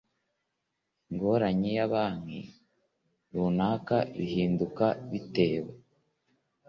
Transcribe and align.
ingorane 1.09 1.69
ya 1.77 1.85
banki 1.93 2.39
runaka 3.33 3.97
bihinduka 4.17 4.85
bitewe 5.09 5.71